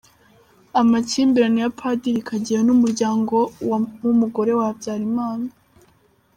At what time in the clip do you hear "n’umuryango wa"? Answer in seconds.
2.67-3.77